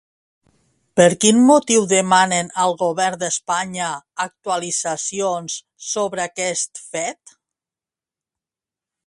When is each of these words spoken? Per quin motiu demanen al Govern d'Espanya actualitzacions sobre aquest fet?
Per 0.99 1.05
quin 1.25 1.41
motiu 1.49 1.83
demanen 1.91 2.49
al 2.63 2.73
Govern 2.79 3.21
d'Espanya 3.25 3.91
actualitzacions 4.25 5.59
sobre 5.93 6.25
aquest 6.27 6.83
fet? 6.89 7.37